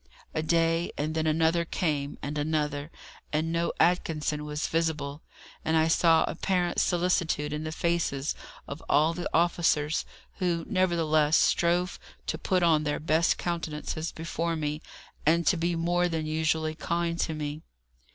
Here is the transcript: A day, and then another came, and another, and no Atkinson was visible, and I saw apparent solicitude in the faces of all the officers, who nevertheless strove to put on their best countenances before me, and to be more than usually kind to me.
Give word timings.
A 0.33 0.41
day, 0.41 0.91
and 0.97 1.13
then 1.13 1.27
another 1.27 1.63
came, 1.63 2.17
and 2.23 2.35
another, 2.35 2.89
and 3.31 3.51
no 3.51 3.71
Atkinson 3.79 4.45
was 4.45 4.65
visible, 4.65 5.21
and 5.63 5.77
I 5.77 5.87
saw 5.89 6.23
apparent 6.23 6.79
solicitude 6.79 7.53
in 7.53 7.65
the 7.65 7.71
faces 7.71 8.33
of 8.67 8.81
all 8.89 9.13
the 9.13 9.29
officers, 9.31 10.03
who 10.39 10.65
nevertheless 10.67 11.37
strove 11.37 11.99
to 12.25 12.39
put 12.39 12.63
on 12.63 12.83
their 12.83 12.99
best 12.99 13.37
countenances 13.37 14.11
before 14.11 14.55
me, 14.55 14.81
and 15.23 15.45
to 15.45 15.55
be 15.55 15.75
more 15.75 16.09
than 16.09 16.25
usually 16.25 16.73
kind 16.73 17.19
to 17.19 17.35
me. 17.35 17.61